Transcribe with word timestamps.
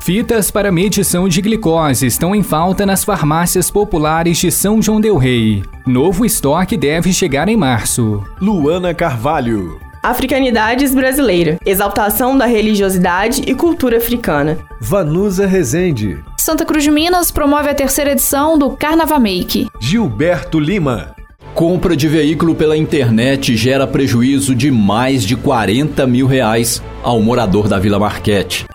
Fitas 0.00 0.50
para 0.50 0.72
medição 0.72 1.28
de 1.28 1.42
glicose 1.42 2.06
estão 2.06 2.34
em 2.34 2.42
falta 2.42 2.86
nas 2.86 3.04
farmácias 3.04 3.70
populares 3.70 4.38
de 4.38 4.50
São 4.50 4.80
João 4.80 4.98
Del 4.98 5.18
Rei. 5.18 5.62
Novo 5.86 6.24
estoque 6.24 6.74
deve 6.74 7.12
chegar 7.12 7.48
em 7.50 7.56
março. 7.56 8.24
Luana 8.40 8.94
Carvalho. 8.94 9.78
Africanidades 10.02 10.94
brasileira, 10.94 11.58
exaltação 11.66 12.36
da 12.36 12.46
religiosidade 12.46 13.42
e 13.46 13.54
cultura 13.54 13.98
africana. 13.98 14.58
Vanusa 14.80 15.46
Rezende. 15.46 16.18
Santa 16.38 16.64
Cruz 16.64 16.82
de 16.82 16.90
Minas 16.90 17.30
promove 17.30 17.68
a 17.68 17.74
terceira 17.74 18.12
edição 18.12 18.58
do 18.58 18.70
Carnaval 18.70 19.20
Make. 19.20 19.68
Gilberto 19.78 20.58
Lima. 20.58 21.14
Compra 21.54 21.94
de 21.94 22.08
veículo 22.08 22.54
pela 22.54 22.76
internet 22.76 23.54
gera 23.54 23.86
prejuízo 23.86 24.54
de 24.54 24.70
mais 24.70 25.22
de 25.22 25.36
40 25.36 26.06
mil 26.06 26.26
reais 26.26 26.82
ao 27.02 27.20
morador 27.20 27.68
da 27.68 27.78
Vila 27.78 27.98
Marquete. 27.98 28.66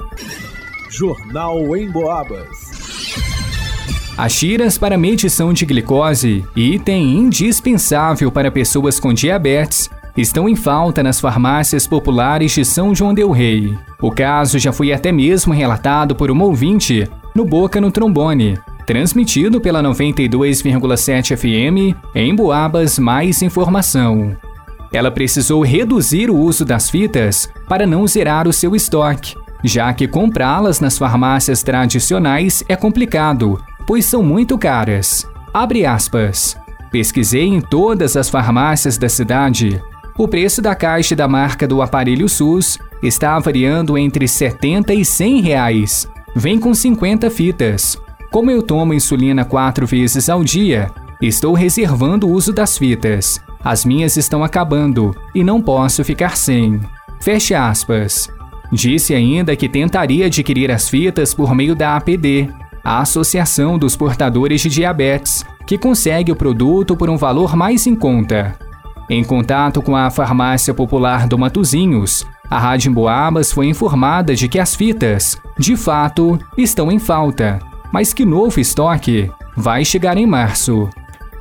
Jornal 0.97 1.75
em 1.75 1.91
Boabas. 1.91 2.47
As 4.17 4.33
tiras 4.33 4.77
para 4.77 4.97
medição 4.97 5.51
de 5.51 5.65
glicose, 5.65 6.45
item 6.55 7.17
indispensável 7.17 8.31
para 8.31 8.49
pessoas 8.49 8.97
com 8.97 9.13
diabetes, 9.13 9.89
estão 10.15 10.47
em 10.47 10.55
falta 10.55 11.03
nas 11.03 11.19
farmácias 11.19 11.85
populares 11.85 12.53
de 12.53 12.63
São 12.63 12.95
João 12.95 13.13
del 13.13 13.31
Rei. 13.31 13.77
O 14.01 14.09
caso 14.09 14.57
já 14.57 14.71
foi 14.71 14.93
até 14.93 15.11
mesmo 15.11 15.53
relatado 15.53 16.15
por 16.15 16.31
uma 16.31 16.45
ouvinte 16.45 17.05
no 17.35 17.43
Boca 17.43 17.81
no 17.81 17.91
Trombone, 17.91 18.57
transmitido 18.87 19.59
pela 19.59 19.83
92,7 19.83 21.35
FM 21.35 21.93
em 22.15 22.33
Boabas 22.33 22.97
Mais 22.97 23.41
Informação. 23.41 24.33
Ela 24.93 25.11
precisou 25.11 25.61
reduzir 25.61 26.29
o 26.29 26.37
uso 26.37 26.63
das 26.63 26.89
fitas 26.89 27.49
para 27.67 27.85
não 27.85 28.07
zerar 28.07 28.47
o 28.47 28.53
seu 28.53 28.73
estoque, 28.73 29.35
já 29.63 29.93
que 29.93 30.07
comprá-las 30.07 30.79
nas 30.79 30.97
farmácias 30.97 31.63
tradicionais 31.63 32.63
é 32.67 32.75
complicado, 32.75 33.59
pois 33.85 34.05
são 34.05 34.21
muito 34.23 34.57
caras. 34.57 35.27
Abre 35.53 35.85
aspas. 35.85 36.57
Pesquisei 36.91 37.45
em 37.45 37.61
todas 37.61 38.15
as 38.15 38.29
farmácias 38.29 38.97
da 38.97 39.09
cidade 39.09 39.81
o 40.17 40.29
preço 40.29 40.61
da 40.61 40.73
caixa 40.73 41.13
da 41.13 41.27
marca 41.27 41.67
do 41.67 41.81
aparelho 41.81 42.29
SUS 42.29 42.79
está 43.03 43.37
variando 43.37 43.97
entre 43.97 44.29
70 44.29 44.93
e 44.93 45.03
100 45.03 45.41
reais. 45.41 46.07
Vem 46.33 46.57
com 46.57 46.73
50 46.73 47.29
fitas. 47.29 47.97
Como 48.31 48.49
eu 48.49 48.63
tomo 48.63 48.93
insulina 48.93 49.43
quatro 49.43 49.85
vezes 49.85 50.29
ao 50.29 50.41
dia, 50.41 50.89
estou 51.21 51.53
reservando 51.53 52.27
o 52.27 52.31
uso 52.31 52.53
das 52.53 52.77
fitas. 52.77 53.41
As 53.61 53.83
minhas 53.83 54.15
estão 54.15 54.41
acabando 54.41 55.13
e 55.33 55.43
não 55.43 55.61
posso 55.61 56.01
ficar 56.01 56.37
sem. 56.37 56.79
Feche 57.19 57.53
aspas. 57.53 58.29
Disse 58.71 59.13
ainda 59.13 59.55
que 59.55 59.69
tentaria 59.69 60.25
adquirir 60.25 60.71
as 60.71 60.89
fitas 60.89 61.33
por 61.33 61.53
meio 61.53 61.75
da 61.75 61.95
APD, 61.95 62.49
a 62.83 62.99
Associação 62.99 63.77
dos 63.77 63.95
Portadores 63.95 64.61
de 64.61 64.69
Diabetes, 64.69 65.45
que 65.65 65.77
consegue 65.77 66.31
o 66.31 66.35
produto 66.35 66.95
por 66.95 67.09
um 67.09 67.17
valor 67.17 67.55
mais 67.55 67.87
em 67.87 67.95
conta. 67.95 68.55
Em 69.09 69.23
contato 69.23 69.81
com 69.81 69.95
a 69.95 70.09
Farmácia 70.09 70.73
Popular 70.73 71.27
do 71.27 71.37
Matozinhos, 71.37 72.25
a 72.49 72.59
Rádio 72.59 72.89
Emboabas 72.91 73.51
foi 73.51 73.67
informada 73.67 74.35
de 74.35 74.47
que 74.47 74.59
as 74.59 74.75
fitas, 74.75 75.39
de 75.57 75.75
fato, 75.75 76.39
estão 76.57 76.91
em 76.91 76.99
falta, 76.99 77.59
mas 77.91 78.13
que 78.13 78.25
novo 78.25 78.59
estoque 78.59 79.31
vai 79.55 79.85
chegar 79.85 80.17
em 80.17 80.25
março. 80.25 80.89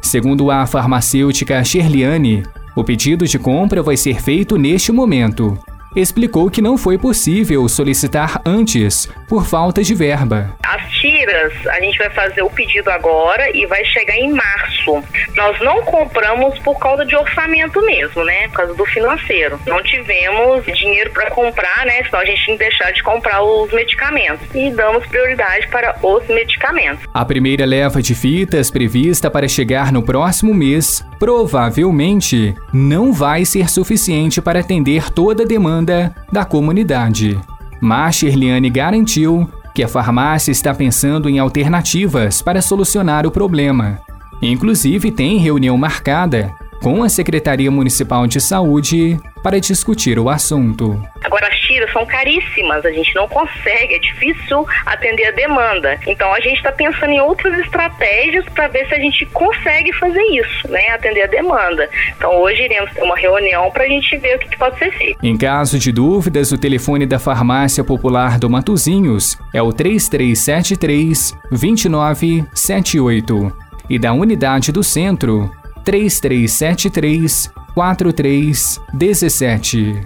Segundo 0.01 0.51
a 0.51 0.67
farmacêutica 0.67 1.65
Sherliane, 1.65 2.43
o 2.77 2.85
pedido 2.85 3.27
de 3.27 3.39
compra 3.39 3.83
vai 3.83 3.97
ser 3.97 4.21
feito 4.21 4.57
neste 4.59 4.93
momento 4.93 5.59
explicou 5.95 6.51
que 6.51 6.63
não 6.63 6.77
foi 6.77 6.99
possível 6.99 7.69
solicitar 7.69 8.41
antes 8.45 9.09
por 9.29 9.47
falta 9.47 9.83
de 9.83 9.95
verba. 9.95 10.57
As 10.63 10.94
tiras, 11.05 11.53
a 11.67 11.81
gente 11.81 11.99
vai 11.99 12.09
fazer 12.09 12.43
o 12.43 12.49
pedido 12.49 12.89
agora 12.91 13.55
e 13.55 13.67
vai 13.67 13.85
chegar 13.85 14.17
em 14.17 14.33
março. 14.33 15.05
Nós 15.37 15.61
não 15.61 15.83
compramos 15.83 16.59
por 16.61 16.79
causa 16.79 17.05
de 17.05 17.15
orçamento 17.15 17.85
mesmo, 17.85 18.25
né? 18.25 18.49
Por 18.49 18.55
causa 18.55 18.75
do 18.75 18.87
financeiro. 18.87 19.61
Não 19.67 19.83
tivemos 19.83 20.65
dinheiro 20.65 21.11
para 21.11 21.31
comprar, 21.31 21.85
né? 21.85 22.03
Senão 22.05 22.21
a 22.21 22.25
gente 22.25 22.43
tinha 22.43 22.57
que 22.57 22.65
deixar 22.65 22.91
de 22.91 23.03
comprar 23.03 23.43
os 23.43 23.71
medicamentos. 23.71 24.47
E 24.55 24.71
damos 24.71 25.07
prioridade 25.07 25.69
para 25.69 25.95
os 26.03 26.27
medicamentos. 26.27 27.05
A 27.13 27.25
primeira 27.25 27.67
leva 27.67 28.01
de 28.01 28.15
fitas 28.15 28.71
prevista 28.71 29.31
para 29.31 29.47
chegar 29.47 29.93
no 29.93 30.03
próximo 30.03 30.55
mês 30.55 31.05
provavelmente 31.19 32.55
não 32.73 33.13
vai 33.13 33.45
ser 33.45 33.69
suficiente 33.69 34.41
para 34.41 34.61
atender 34.61 35.11
toda 35.11 35.43
a 35.43 35.47
demanda 35.47 36.15
da 36.33 36.45
comunidade. 36.47 37.39
Mas 37.81 38.17
Shirliane 38.17 38.71
garantiu 38.71 39.49
que 39.75 39.83
a 39.83 39.89
farmácia 39.89 40.53
está 40.53 40.73
pensando 40.73 41.29
em 41.29 41.39
alternativas 41.39 42.41
para 42.41 42.63
solucionar 42.63 43.27
o 43.27 43.31
problema. 43.31 43.99
Inclusive, 44.41 45.11
tem 45.11 45.39
reunião 45.39 45.77
marcada 45.77 46.55
com 46.81 47.03
a 47.03 47.09
Secretaria 47.09 47.71
Municipal 47.71 48.27
de 48.27 48.41
Saúde 48.41 49.19
para 49.45 49.61
discutir 49.61 50.19
o 50.19 50.29
assunto. 50.31 50.99
Agora, 51.23 51.47
as 51.49 51.61
tiras 51.61 51.93
são 51.93 52.07
caríssimas, 52.07 52.83
a 52.83 52.91
gente 52.91 53.15
não 53.15 53.29
consegue, 53.29 53.95
é 53.95 53.99
difícil 53.99 54.67
atender 54.87 55.27
a 55.27 55.33
demanda. 55.33 56.01
Então, 56.07 56.33
a 56.33 56.41
gente 56.41 56.57
está 56.57 56.73
pensando 56.73 57.11
em 57.11 57.21
outras 57.21 57.59
estratégias 57.59 58.47
para 58.55 58.69
ver 58.69 58.89
se 58.89 58.95
a 58.95 58.99
gente 58.99 59.27
consegue 59.27 59.93
fazer 59.93 60.23
isso, 60.23 60.67
né? 60.71 60.89
Atender 60.95 61.25
a 61.25 61.27
demanda. 61.27 61.91
Então, 62.17 62.41
hoje 62.41 62.63
iremos 62.63 62.91
ter 62.93 63.03
uma 63.03 63.17
reunião 63.17 63.71
para 63.71 63.85
a 63.85 63.87
gente 63.87 64.17
ver 64.17 64.37
o 64.37 64.39
que, 64.39 64.49
que 64.49 64.57
pode 64.57 64.79
ser 64.79 64.91
feito. 64.93 65.19
Em 65.23 65.37
caso 65.37 65.79
de 65.79 65.93
dúvidas, 65.93 66.51
o 66.51 66.57
telefone 66.57 67.05
da 67.05 67.19
Farmácia 67.19 67.85
Popular 67.85 68.39
do 68.39 68.49
Matozinhos 68.49 69.37
é 69.53 69.61
o 69.61 69.75
3373 69.75 71.37
2978 71.51 73.53
e 73.91 73.99
da 73.99 74.15
Unidade 74.15 74.73
do 74.73 74.83
Centro 74.83 75.51
3373 75.85 77.53
4317. 77.75 80.01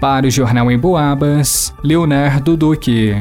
Para 0.00 0.26
o 0.26 0.30
Jornal 0.30 0.70
em 0.70 0.78
Boabas, 0.78 1.74
Leonardo 1.82 2.56
Duque. 2.56 3.16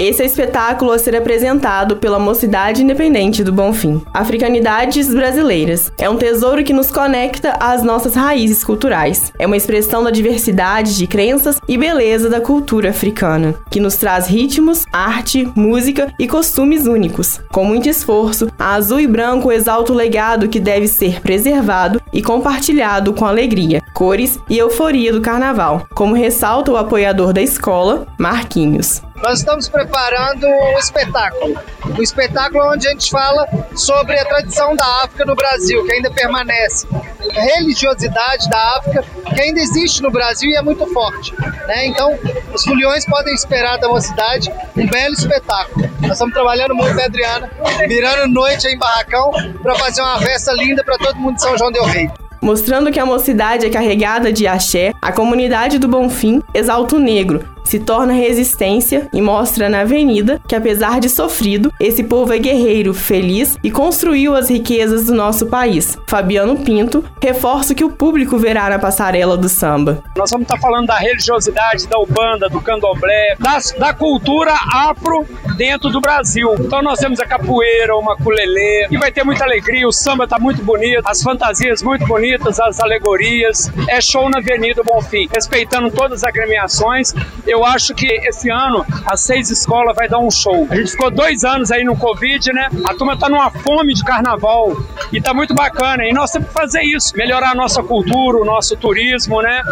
Esse 0.00 0.24
espetáculo 0.24 0.92
a 0.92 0.98
ser 0.98 1.14
apresentado 1.14 1.98
pela 1.98 2.18
Mocidade 2.18 2.82
Independente 2.82 3.44
do 3.44 3.52
Bonfim. 3.52 4.00
Africanidades 4.14 5.12
Brasileiras. 5.12 5.92
É 5.98 6.08
um 6.08 6.16
tesouro 6.16 6.64
que 6.64 6.72
nos 6.72 6.90
conecta 6.90 7.50
às 7.60 7.82
nossas 7.82 8.14
raízes 8.14 8.64
culturais. 8.64 9.30
É 9.38 9.46
uma 9.46 9.58
expressão 9.58 10.02
da 10.02 10.10
diversidade 10.10 10.96
de 10.96 11.06
crenças 11.06 11.60
e 11.68 11.76
beleza 11.76 12.30
da 12.30 12.40
cultura 12.40 12.88
africana, 12.88 13.54
que 13.70 13.78
nos 13.78 13.96
traz 13.96 14.26
ritmos, 14.26 14.86
arte, 14.90 15.46
música 15.54 16.10
e 16.18 16.26
costumes 16.26 16.86
únicos. 16.86 17.38
Com 17.52 17.66
muito 17.66 17.86
esforço, 17.86 18.48
a 18.58 18.76
Azul 18.76 19.00
e 19.00 19.06
Branco 19.06 19.52
exalta 19.52 19.92
o 19.92 19.96
legado 19.96 20.48
que 20.48 20.58
deve 20.58 20.88
ser 20.88 21.20
preservado 21.20 21.99
e 22.12 22.22
compartilhado 22.22 23.12
com 23.12 23.24
alegria, 23.24 23.82
cores 23.94 24.38
e 24.48 24.58
euforia 24.58 25.12
do 25.12 25.20
carnaval, 25.20 25.86
como 25.94 26.14
ressalta 26.14 26.72
o 26.72 26.76
apoiador 26.76 27.32
da 27.32 27.42
escola, 27.42 28.06
Marquinhos. 28.18 29.02
Nós 29.22 29.40
estamos 29.40 29.68
preparando 29.68 30.46
um 30.46 30.78
espetáculo. 30.78 31.54
Um 31.98 32.02
espetáculo 32.02 32.72
onde 32.72 32.88
a 32.88 32.90
gente 32.92 33.10
fala 33.10 33.46
sobre 33.76 34.18
a 34.18 34.24
tradição 34.24 34.74
da 34.74 34.86
África 35.04 35.24
no 35.26 35.34
Brasil, 35.34 35.84
que 35.84 35.92
ainda 35.92 36.10
permanece. 36.10 36.86
Religiosidade 37.32 38.48
da 38.48 38.76
África, 38.78 39.04
que 39.34 39.40
ainda 39.40 39.60
existe 39.60 40.02
no 40.02 40.10
Brasil 40.10 40.50
e 40.50 40.56
é 40.56 40.62
muito 40.62 40.86
forte. 40.88 41.34
Né? 41.66 41.86
Então, 41.86 42.18
os 42.52 42.64
foliões 42.64 43.04
podem 43.04 43.34
esperar 43.34 43.78
da 43.78 43.88
mocidade 43.88 44.50
um 44.76 44.86
belo 44.86 45.14
espetáculo. 45.14 45.88
Nós 46.00 46.12
estamos 46.12 46.34
trabalhando 46.34 46.74
muito, 46.74 46.94
né, 46.94 47.04
Adriana? 47.04 47.50
Virando 47.86 48.32
noite 48.32 48.66
em 48.66 48.78
barracão 48.78 49.30
para 49.62 49.74
fazer 49.76 50.02
uma 50.02 50.18
festa 50.18 50.52
linda 50.52 50.82
para 50.82 50.98
todo 50.98 51.16
mundo 51.16 51.36
de 51.36 51.42
São 51.42 51.56
João 51.56 51.70
Del 51.70 51.84
Rei. 51.84 52.10
Mostrando 52.40 52.90
que 52.90 52.98
a 52.98 53.04
mocidade 53.04 53.66
é 53.66 53.70
carregada 53.70 54.32
de 54.32 54.46
axé, 54.46 54.92
a 55.02 55.12
comunidade 55.12 55.78
do 55.78 55.86
Bonfim 55.86 56.42
exalta 56.54 56.96
o 56.96 56.98
negro, 56.98 57.46
se 57.70 57.78
torna 57.78 58.12
resistência 58.12 59.08
e 59.12 59.22
mostra 59.22 59.68
na 59.68 59.82
avenida 59.82 60.40
que, 60.48 60.56
apesar 60.56 60.98
de 60.98 61.08
sofrido, 61.08 61.72
esse 61.78 62.02
povo 62.02 62.32
é 62.32 62.38
guerreiro, 62.38 62.92
feliz 62.92 63.56
e 63.62 63.70
construiu 63.70 64.34
as 64.34 64.50
riquezas 64.50 65.06
do 65.06 65.14
nosso 65.14 65.46
país. 65.46 65.96
Fabiano 66.08 66.56
Pinto 66.64 67.04
reforça 67.22 67.72
o 67.72 67.76
que 67.76 67.84
o 67.84 67.92
público 67.92 68.36
verá 68.36 68.68
na 68.68 68.80
passarela 68.80 69.36
do 69.36 69.48
samba. 69.48 70.02
Nós 70.16 70.32
vamos 70.32 70.46
estar 70.46 70.58
falando 70.58 70.88
da 70.88 70.96
religiosidade, 70.96 71.86
da 71.86 71.96
Ubanda, 72.00 72.48
do 72.48 72.60
candomblé, 72.60 73.36
da 73.78 73.94
cultura 73.94 74.52
afro 74.74 75.24
dentro 75.56 75.90
do 75.90 76.00
Brasil. 76.00 76.56
Então 76.58 76.82
nós 76.82 76.98
temos 76.98 77.20
a 77.20 77.24
capoeira, 77.24 77.94
o 77.94 78.02
maculelê, 78.02 78.88
e 78.90 78.96
vai 78.96 79.12
ter 79.12 79.22
muita 79.22 79.44
alegria, 79.44 79.86
o 79.86 79.92
samba 79.92 80.26
tá 80.26 80.40
muito 80.40 80.64
bonito, 80.64 81.02
as 81.04 81.22
fantasias 81.22 81.84
muito 81.84 82.04
bonitas, 82.04 82.58
as 82.58 82.80
alegorias. 82.80 83.70
É 83.88 84.00
show 84.00 84.28
na 84.28 84.38
Avenida 84.38 84.82
Bonfim, 84.82 85.28
respeitando 85.32 85.88
todas 85.92 86.24
as 86.24 86.28
agremiações. 86.28 87.14
Eu 87.46 87.59
acho 87.64 87.94
que 87.94 88.06
esse 88.06 88.50
ano 88.50 88.84
as 89.06 89.20
seis 89.20 89.50
escolas 89.50 89.94
vai 89.96 90.08
dar 90.08 90.18
um 90.18 90.30
show. 90.30 90.66
A 90.70 90.76
gente 90.76 90.92
ficou 90.92 91.10
dois 91.10 91.44
anos 91.44 91.70
aí 91.70 91.84
no 91.84 91.96
Covid, 91.96 92.52
né? 92.52 92.68
A 92.84 92.94
turma 92.94 93.16
tá 93.16 93.28
numa 93.28 93.50
fome 93.50 93.94
de 93.94 94.04
carnaval 94.04 94.76
e 95.12 95.20
tá 95.20 95.34
muito 95.34 95.54
bacana. 95.54 96.04
E 96.04 96.12
nós 96.12 96.30
temos 96.30 96.48
que 96.48 96.54
fazer 96.54 96.82
isso, 96.82 97.16
melhorar 97.16 97.50
a 97.50 97.54
nossa 97.54 97.82
cultura, 97.82 98.38
o 98.38 98.44
nosso 98.44 98.76
turismo, 98.76 99.42
né? 99.42 99.62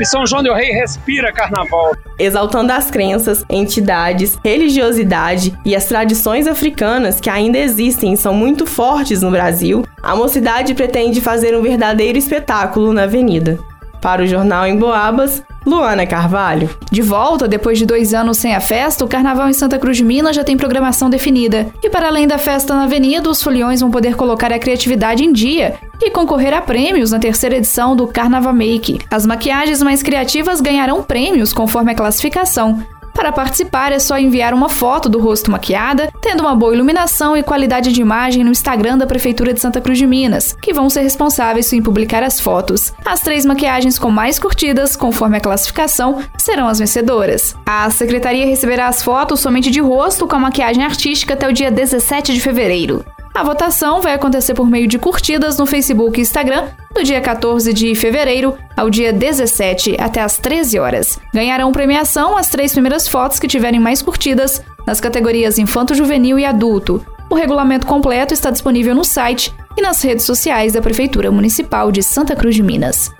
E 0.00 0.04
São 0.04 0.26
João 0.26 0.42
del 0.42 0.54
Rei 0.54 0.70
respira 0.70 1.32
carnaval. 1.32 1.94
Exaltando 2.18 2.72
as 2.72 2.90
crenças, 2.90 3.44
entidades, 3.48 4.38
religiosidade 4.44 5.56
e 5.64 5.76
as 5.76 5.84
tradições 5.84 6.46
africanas 6.46 7.20
que 7.20 7.30
ainda 7.30 7.58
existem 7.58 8.12
e 8.12 8.16
são 8.16 8.34
muito 8.34 8.66
fortes 8.66 9.22
no 9.22 9.30
Brasil, 9.30 9.84
a 10.02 10.16
mocidade 10.16 10.74
pretende 10.74 11.20
fazer 11.20 11.56
um 11.56 11.62
verdadeiro 11.62 12.18
espetáculo 12.18 12.92
na 12.92 13.04
avenida. 13.04 13.58
Para 14.04 14.22
o 14.22 14.26
jornal 14.26 14.66
em 14.66 14.76
Boabas, 14.76 15.42
Luana 15.64 16.06
Carvalho. 16.06 16.68
De 16.92 17.00
volta, 17.00 17.48
depois 17.48 17.78
de 17.78 17.86
dois 17.86 18.12
anos 18.12 18.36
sem 18.36 18.54
a 18.54 18.60
festa, 18.60 19.02
o 19.02 19.08
Carnaval 19.08 19.48
em 19.48 19.54
Santa 19.54 19.78
Cruz 19.78 19.96
de 19.96 20.04
Minas 20.04 20.36
já 20.36 20.44
tem 20.44 20.58
programação 20.58 21.08
definida. 21.08 21.68
E 21.82 21.88
para 21.88 22.08
além 22.08 22.26
da 22.26 22.36
festa 22.36 22.74
na 22.74 22.82
Avenida, 22.82 23.30
os 23.30 23.42
foliões 23.42 23.80
vão 23.80 23.90
poder 23.90 24.14
colocar 24.14 24.52
a 24.52 24.58
criatividade 24.58 25.24
em 25.24 25.32
dia 25.32 25.76
e 26.02 26.10
concorrer 26.10 26.52
a 26.52 26.60
prêmios 26.60 27.12
na 27.12 27.18
terceira 27.18 27.56
edição 27.56 27.96
do 27.96 28.06
Carnaval 28.06 28.52
Make. 28.52 29.00
As 29.10 29.24
maquiagens 29.24 29.82
mais 29.82 30.02
criativas 30.02 30.60
ganharão 30.60 31.02
prêmios 31.02 31.54
conforme 31.54 31.92
a 31.92 31.94
classificação. 31.94 32.84
Para 33.14 33.30
participar 33.32 33.92
é 33.92 33.98
só 33.98 34.18
enviar 34.18 34.52
uma 34.52 34.68
foto 34.68 35.08
do 35.08 35.20
rosto 35.20 35.50
maquiada, 35.50 36.12
tendo 36.20 36.40
uma 36.40 36.54
boa 36.54 36.74
iluminação 36.74 37.36
e 37.36 37.42
qualidade 37.42 37.92
de 37.92 38.00
imagem 38.00 38.42
no 38.42 38.50
Instagram 38.50 38.98
da 38.98 39.06
Prefeitura 39.06 39.54
de 39.54 39.60
Santa 39.60 39.80
Cruz 39.80 39.96
de 39.96 40.06
Minas, 40.06 40.56
que 40.60 40.74
vão 40.74 40.90
ser 40.90 41.02
responsáveis 41.02 41.72
em 41.72 41.80
publicar 41.80 42.22
as 42.22 42.40
fotos. 42.40 42.92
As 43.04 43.20
três 43.20 43.46
maquiagens 43.46 43.98
com 43.98 44.10
mais 44.10 44.38
curtidas, 44.38 44.96
conforme 44.96 45.36
a 45.36 45.40
classificação, 45.40 46.18
serão 46.36 46.66
as 46.66 46.80
vencedoras. 46.80 47.56
A 47.64 47.88
secretaria 47.88 48.46
receberá 48.46 48.88
as 48.88 49.02
fotos 49.02 49.40
somente 49.40 49.70
de 49.70 49.80
rosto 49.80 50.26
com 50.26 50.36
a 50.36 50.40
maquiagem 50.40 50.84
artística 50.84 51.34
até 51.34 51.48
o 51.48 51.52
dia 51.52 51.70
17 51.70 52.34
de 52.34 52.40
fevereiro. 52.40 53.04
A 53.34 53.42
votação 53.42 54.00
vai 54.00 54.14
acontecer 54.14 54.54
por 54.54 54.70
meio 54.70 54.86
de 54.86 54.96
curtidas 54.96 55.58
no 55.58 55.66
Facebook 55.66 56.20
e 56.20 56.22
Instagram 56.22 56.68
do 56.94 57.02
dia 57.02 57.20
14 57.20 57.72
de 57.72 57.92
fevereiro 57.96 58.56
ao 58.76 58.88
dia 58.88 59.12
17 59.12 59.96
até 59.98 60.20
às 60.20 60.38
13 60.38 60.78
horas. 60.78 61.18
Ganharão 61.34 61.72
premiação 61.72 62.36
as 62.36 62.48
três 62.48 62.70
primeiras 62.70 63.08
fotos 63.08 63.40
que 63.40 63.48
tiverem 63.48 63.80
mais 63.80 64.00
curtidas 64.00 64.62
nas 64.86 65.00
categorias 65.00 65.58
Infanto 65.58 65.96
Juvenil 65.96 66.38
e 66.38 66.44
Adulto. 66.44 67.04
O 67.28 67.34
regulamento 67.34 67.88
completo 67.88 68.32
está 68.32 68.52
disponível 68.52 68.94
no 68.94 69.04
site 69.04 69.52
e 69.76 69.82
nas 69.82 70.00
redes 70.00 70.24
sociais 70.24 70.74
da 70.74 70.80
Prefeitura 70.80 71.32
Municipal 71.32 71.90
de 71.90 72.04
Santa 72.04 72.36
Cruz 72.36 72.54
de 72.54 72.62
Minas. 72.62 73.10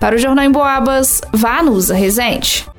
Para 0.00 0.16
o 0.16 0.18
Jornal 0.18 0.46
em 0.46 0.50
Boabas, 0.50 1.20
vá 1.32 1.62
Nusa 1.62 1.94
Resente. 1.94 2.69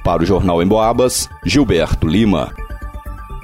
Para 0.04 0.24
o 0.24 0.26
Jornal 0.26 0.62
em 0.62 0.68
Boabas, 0.68 1.30
Gilberto 1.46 2.08
Lima. 2.08 2.52